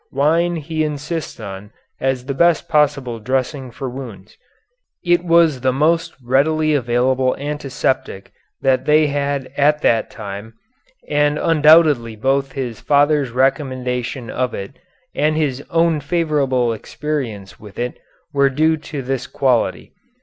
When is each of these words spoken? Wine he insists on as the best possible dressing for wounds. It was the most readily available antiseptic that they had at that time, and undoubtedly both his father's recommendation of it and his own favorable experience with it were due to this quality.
Wine 0.11 0.55
he 0.55 0.83
insists 0.83 1.39
on 1.39 1.69
as 1.99 2.25
the 2.25 2.33
best 2.33 2.67
possible 2.67 3.19
dressing 3.19 3.69
for 3.69 3.87
wounds. 3.87 4.35
It 5.05 5.23
was 5.23 5.61
the 5.61 5.71
most 5.71 6.15
readily 6.23 6.73
available 6.73 7.37
antiseptic 7.37 8.31
that 8.63 8.85
they 8.85 9.05
had 9.05 9.53
at 9.55 9.83
that 9.83 10.09
time, 10.09 10.55
and 11.07 11.37
undoubtedly 11.37 12.15
both 12.15 12.53
his 12.53 12.81
father's 12.81 13.29
recommendation 13.29 14.31
of 14.31 14.55
it 14.55 14.71
and 15.13 15.37
his 15.37 15.61
own 15.69 15.99
favorable 15.99 16.73
experience 16.73 17.59
with 17.59 17.77
it 17.77 17.99
were 18.33 18.49
due 18.49 18.77
to 18.77 19.03
this 19.03 19.27
quality. 19.27 19.93